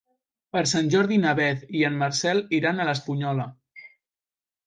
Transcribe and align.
Per 0.55 0.61
Sant 0.69 0.87
Jordi 0.93 1.17
na 1.25 1.33
Beth 1.39 1.67
i 1.81 1.83
en 1.89 1.99
Marcel 2.03 2.41
iran 2.61 2.81
a 2.81 2.87
l'Espunyola. 2.89 3.49